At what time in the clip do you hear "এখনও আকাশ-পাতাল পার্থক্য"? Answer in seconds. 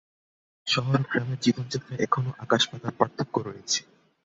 2.01-3.35